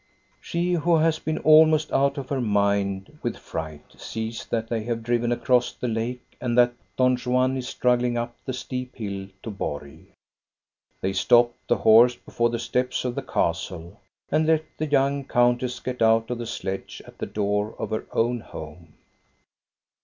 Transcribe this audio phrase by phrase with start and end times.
[0.39, 5.03] She, who has been almost out of her mind with fright, sees that they have
[5.03, 9.51] driven across the lake and that Don Juan is struggling up the steep hill to
[9.51, 10.07] Borg.
[11.01, 14.01] They stop the horse before the steps of the castle,
[14.31, 18.07] and let the young countess get out of the sledge at the door of her
[18.11, 18.93] own home.